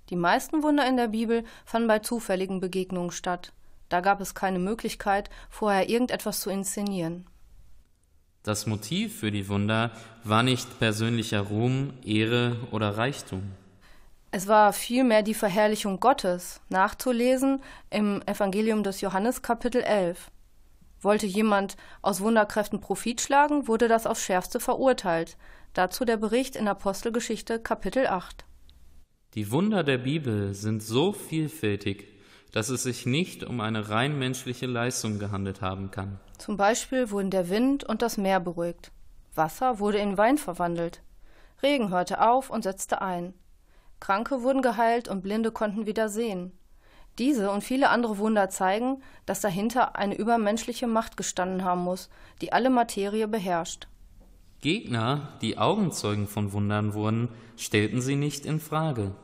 [0.08, 3.52] Die meisten Wunder in der Bibel fanden bei zufälligen Begegnungen statt.
[3.88, 7.26] Da gab es keine Möglichkeit, vorher irgendetwas zu inszenieren.
[8.42, 9.90] Das Motiv für die Wunder
[10.24, 13.42] war nicht persönlicher Ruhm, Ehre oder Reichtum.
[14.30, 17.60] Es war vielmehr die Verherrlichung Gottes, nachzulesen
[17.90, 20.30] im Evangelium des Johannes Kapitel 11.
[21.02, 25.36] Wollte jemand aus Wunderkräften Profit schlagen, wurde das aufs schärfste verurteilt.
[25.74, 28.44] Dazu der Bericht in Apostelgeschichte Kapitel 8.
[29.34, 32.09] Die Wunder der Bibel sind so vielfältig,
[32.52, 36.18] dass es sich nicht um eine rein menschliche Leistung gehandelt haben kann.
[36.38, 38.92] Zum Beispiel wurden der Wind und das Meer beruhigt.
[39.34, 41.02] Wasser wurde in Wein verwandelt.
[41.62, 43.34] Regen hörte auf und setzte ein.
[44.00, 46.52] Kranke wurden geheilt und Blinde konnten wieder sehen.
[47.18, 52.08] Diese und viele andere Wunder zeigen, dass dahinter eine übermenschliche Macht gestanden haben muss,
[52.40, 53.88] die alle Materie beherrscht.
[54.62, 59.14] Gegner, die Augenzeugen von Wundern wurden, stellten sie nicht in Frage.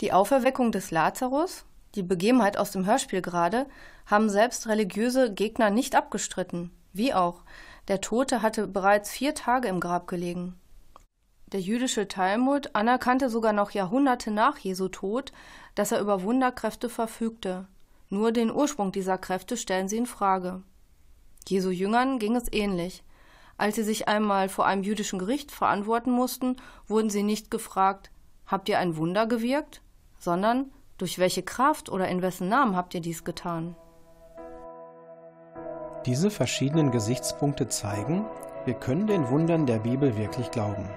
[0.00, 1.64] Die Auferweckung des Lazarus,
[1.94, 3.66] die Begebenheit aus dem Hörspiel gerade,
[4.06, 6.70] haben selbst religiöse Gegner nicht abgestritten.
[6.92, 7.42] Wie auch.
[7.88, 10.58] Der Tote hatte bereits vier Tage im Grab gelegen.
[11.52, 15.32] Der jüdische Talmud anerkannte sogar noch Jahrhunderte nach Jesu Tod,
[15.74, 17.66] dass er über Wunderkräfte verfügte.
[18.10, 20.62] Nur den Ursprung dieser Kräfte stellen sie in Frage.
[21.46, 23.02] Jesu Jüngern ging es ähnlich.
[23.56, 28.10] Als sie sich einmal vor einem jüdischen Gericht verantworten mussten, wurden sie nicht gefragt,
[28.46, 29.80] habt ihr ein Wunder gewirkt,
[30.18, 33.76] sondern durch welche Kraft oder in wessen Namen habt ihr dies getan?
[36.04, 38.24] Diese verschiedenen Gesichtspunkte zeigen,
[38.64, 40.88] wir können den Wundern der Bibel wirklich glauben.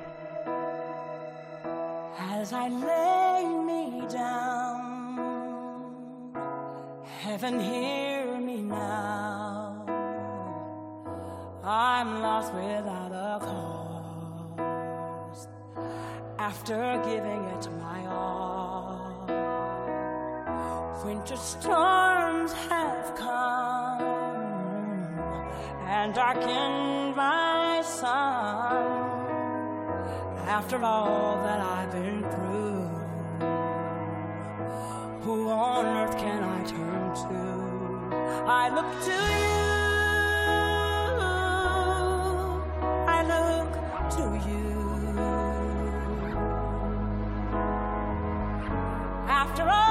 [2.40, 5.20] As I lay me down,
[7.24, 9.86] heaven hear me now.
[11.64, 13.40] I'm lost without a
[14.58, 15.48] cause
[16.40, 18.71] after giving it my all.
[21.06, 24.02] Winter storms have come
[25.88, 28.84] and darkened my sun.
[30.46, 32.88] After all that I've been through,
[35.22, 38.16] who on earth can I turn to?
[38.48, 39.62] I look to you.
[43.08, 43.72] I look
[44.18, 44.70] to you.
[49.28, 49.91] After all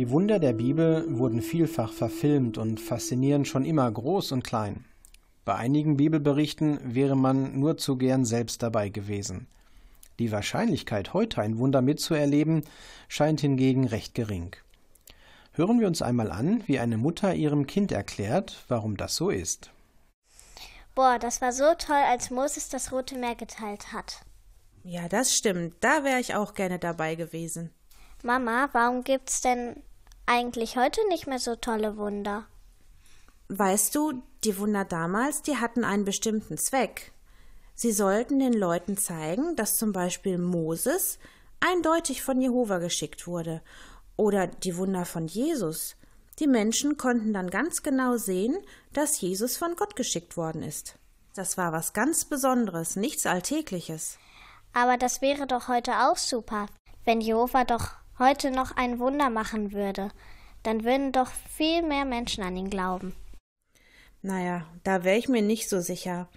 [0.00, 4.86] Die Wunder der Bibel wurden vielfach verfilmt und faszinieren schon immer groß und klein.
[5.44, 9.46] Bei einigen Bibelberichten wäre man nur zu gern selbst dabei gewesen.
[10.18, 12.64] Die Wahrscheinlichkeit, heute ein Wunder mitzuerleben,
[13.08, 14.56] scheint hingegen recht gering.
[15.52, 19.70] Hören wir uns einmal an, wie eine Mutter ihrem Kind erklärt, warum das so ist.
[20.94, 24.22] Boah, das war so toll, als Moses das Rote Meer geteilt hat.
[24.82, 25.74] Ja, das stimmt.
[25.80, 27.70] Da wäre ich auch gerne dabei gewesen.
[28.22, 29.82] Mama, warum gibt's denn
[30.30, 32.46] eigentlich heute nicht mehr so tolle Wunder?
[33.48, 37.12] Weißt du, die Wunder damals, die hatten einen bestimmten Zweck.
[37.74, 41.18] Sie sollten den Leuten zeigen, dass zum Beispiel Moses
[41.58, 43.60] eindeutig von Jehova geschickt wurde
[44.16, 45.96] oder die Wunder von Jesus.
[46.38, 48.56] Die Menschen konnten dann ganz genau sehen,
[48.92, 50.94] dass Jesus von Gott geschickt worden ist.
[51.34, 54.16] Das war was ganz Besonderes, nichts Alltägliches.
[54.72, 56.66] Aber das wäre doch heute auch super,
[57.04, 60.10] wenn Jehova doch heute noch ein Wunder machen würde.
[60.62, 63.14] Dann würden doch viel mehr Menschen an ihn glauben.
[64.22, 66.28] Naja, da wäre ich mir nicht so sicher.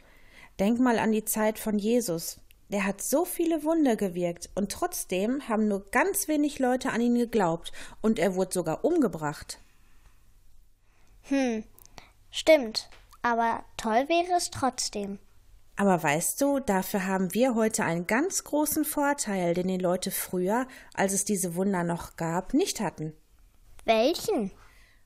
[0.59, 2.39] Denk mal an die Zeit von Jesus.
[2.69, 7.15] Der hat so viele Wunder gewirkt und trotzdem haben nur ganz wenig Leute an ihn
[7.15, 7.71] geglaubt
[8.01, 9.59] und er wurde sogar umgebracht.
[11.23, 11.63] Hm,
[12.31, 12.89] stimmt.
[13.21, 15.19] Aber toll wäre es trotzdem.
[15.75, 20.67] Aber weißt du, dafür haben wir heute einen ganz großen Vorteil, den die Leute früher,
[20.93, 23.13] als es diese Wunder noch gab, nicht hatten.
[23.85, 24.51] Welchen?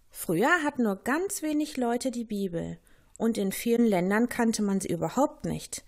[0.10, 2.80] Früher hatten nur ganz wenig Leute die Bibel,
[3.18, 5.84] und in vielen Ländern kannte man sie überhaupt nicht.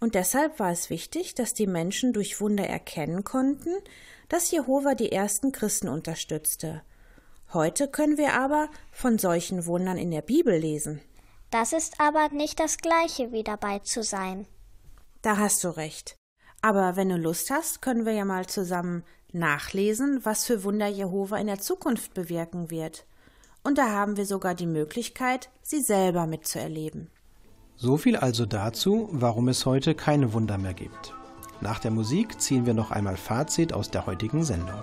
[0.00, 3.70] Und deshalb war es wichtig, dass die Menschen durch Wunder erkennen konnten,
[4.28, 6.82] dass Jehova die ersten Christen unterstützte.
[7.52, 11.02] Heute können wir aber von solchen Wundern in der Bibel lesen.
[11.52, 14.46] Das ist aber nicht das gleiche wie dabei zu sein.
[15.20, 16.16] Da hast du recht.
[16.62, 21.36] Aber wenn du Lust hast, können wir ja mal zusammen nachlesen, was für Wunder Jehova
[21.36, 23.04] in der Zukunft bewirken wird.
[23.62, 27.10] Und da haben wir sogar die Möglichkeit, sie selber mitzuerleben.
[27.76, 31.12] So viel also dazu, warum es heute keine Wunder mehr gibt.
[31.60, 34.82] Nach der Musik ziehen wir noch einmal Fazit aus der heutigen Sendung.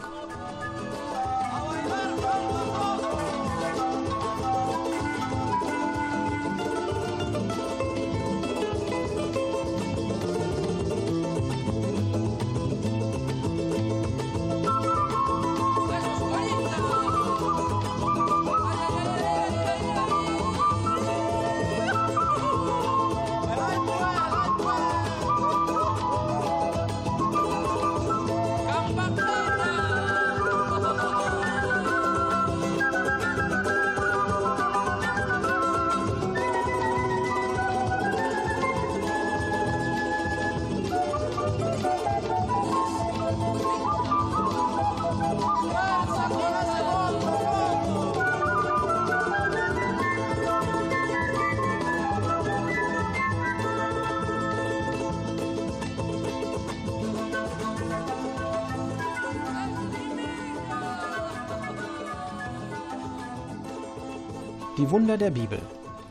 [64.92, 65.60] Wunder der Bibel.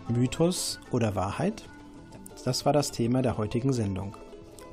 [0.08, 1.64] Mythos oder Wahrheit?
[2.44, 4.16] Das war das Thema der heutigen Sendung.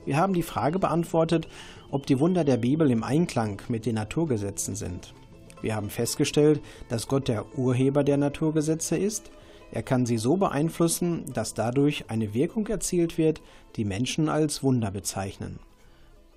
[0.06, 1.48] Wir haben die Frage beantwortet,
[1.90, 5.16] ob die Wunder der Bibel im Einklang mit den Naturgesetzen sind.
[5.64, 9.32] Wir haben festgestellt, dass Gott der Urheber der Naturgesetze ist.
[9.72, 13.42] Er kann sie so beeinflussen, dass dadurch eine Wirkung erzielt wird,
[13.76, 15.58] die Menschen als Wunder bezeichnen.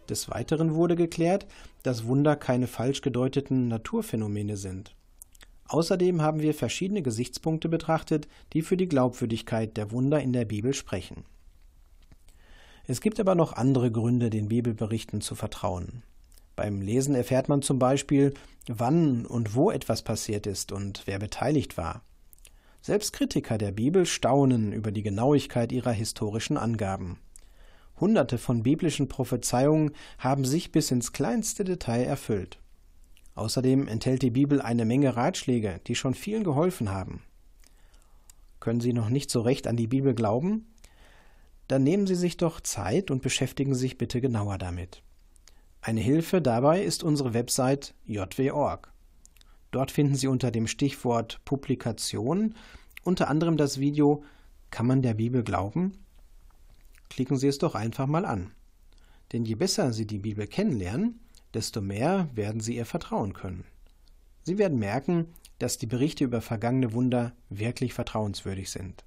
[0.08, 1.46] Des Weiteren wurde geklärt,
[1.82, 4.94] dass Wunder keine falsch gedeuteten Naturphänomene sind.
[5.68, 10.72] Außerdem haben wir verschiedene Gesichtspunkte betrachtet, die für die Glaubwürdigkeit der Wunder in der Bibel
[10.72, 11.24] sprechen.
[12.86, 16.02] Es gibt aber noch andere Gründe, den Bibelberichten zu vertrauen.
[16.56, 18.32] Beim Lesen erfährt man zum Beispiel,
[18.66, 22.02] wann und wo etwas passiert ist und wer beteiligt war.
[22.80, 27.18] Selbst Kritiker der Bibel staunen über die Genauigkeit ihrer historischen Angaben.
[28.00, 32.58] Hunderte von biblischen Prophezeiungen haben sich bis ins kleinste Detail erfüllt.
[33.38, 37.22] Außerdem enthält die Bibel eine Menge Ratschläge, die schon vielen geholfen haben.
[38.58, 40.66] Können Sie noch nicht so recht an die Bibel glauben?
[41.68, 45.04] Dann nehmen Sie sich doch Zeit und beschäftigen sich bitte genauer damit.
[45.80, 48.92] Eine Hilfe dabei ist unsere Website jw.org.
[49.70, 52.56] Dort finden Sie unter dem Stichwort Publikation
[53.04, 54.24] unter anderem das Video
[54.70, 55.92] Kann man der Bibel glauben?
[57.08, 58.50] Klicken Sie es doch einfach mal an.
[59.32, 61.20] Denn je besser Sie die Bibel kennenlernen,
[61.54, 63.64] desto mehr werden Sie ihr vertrauen können.
[64.42, 65.26] Sie werden merken,
[65.58, 69.04] dass die Berichte über vergangene Wunder wirklich vertrauenswürdig sind.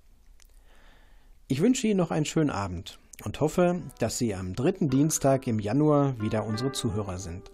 [1.48, 5.60] Ich wünsche Ihnen noch einen schönen Abend und hoffe, dass Sie am dritten Dienstag im
[5.60, 7.52] Januar wieder unsere Zuhörer sind.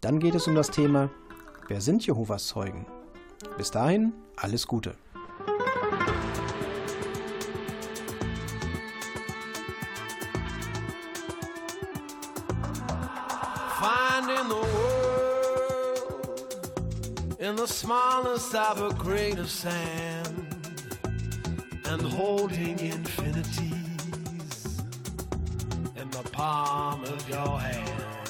[0.00, 1.10] Dann geht es um das Thema
[1.68, 2.84] Wer sind Jehovas Zeugen?
[3.56, 4.96] Bis dahin, alles Gute.
[17.54, 20.56] In the smallest of a grain of sand
[21.84, 23.62] and holding infinities
[25.94, 28.26] in the palm of your hand.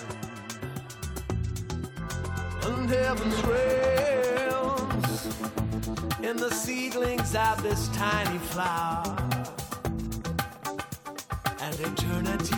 [2.65, 5.27] And heaven's realms
[6.23, 9.17] in the seedlings of this tiny flower
[11.63, 12.53] and eternities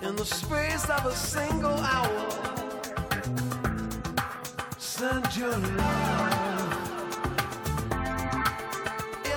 [0.00, 2.57] in the space of a single hour.
[4.98, 6.72] Send your love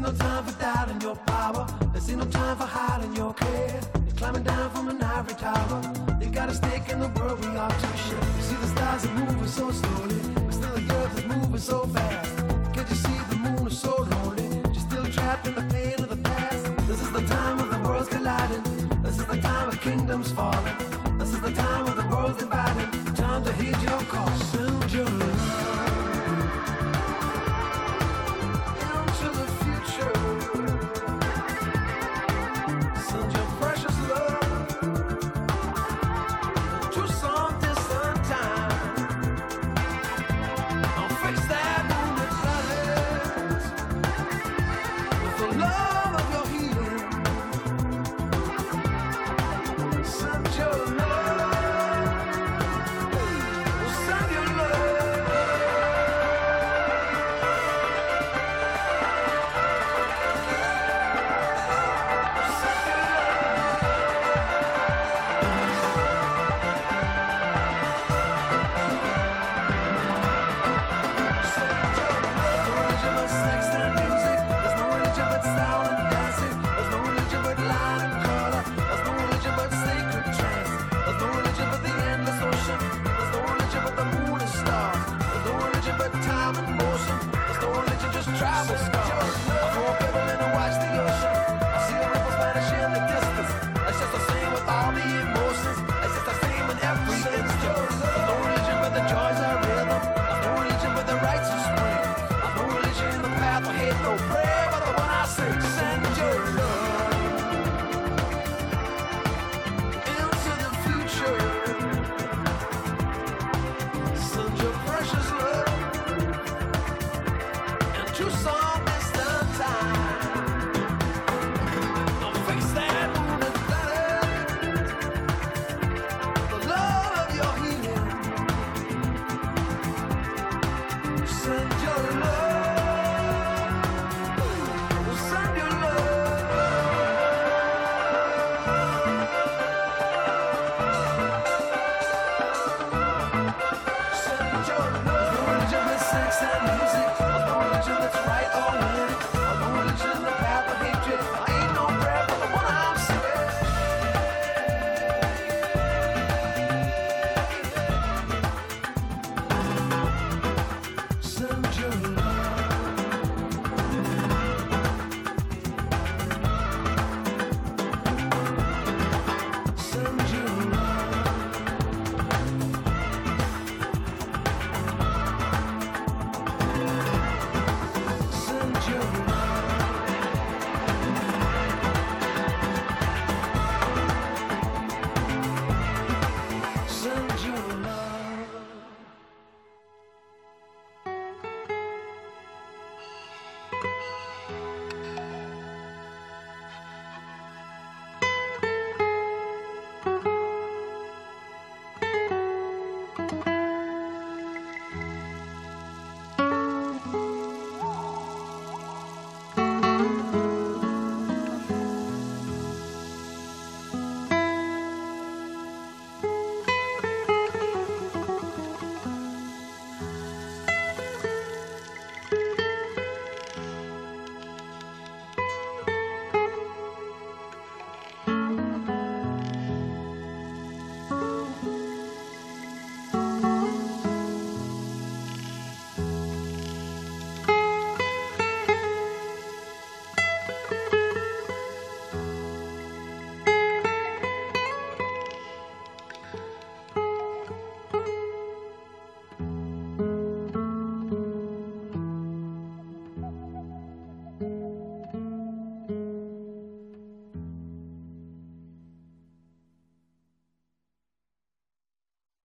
[0.04, 1.66] no time for doubting your power.
[1.92, 3.80] There's no time for hiding your care.
[4.06, 5.80] You're climbing down from an ivory tower.
[6.20, 8.26] You got a stake in the world we are to share.
[8.36, 11.86] You see the stars are moving so slowly, but still the earth is moving so
[11.86, 12.36] fast.
[12.74, 14.46] Can't you see the moon is so lonely?
[14.74, 16.62] You're still trapped in the pain of the past.
[16.86, 18.62] This is the time of the worlds colliding.
[19.02, 20.76] This is the time of kingdoms falling.
[21.18, 22.90] This is the time of the world's dividing.
[23.14, 24.33] Time to heed your call.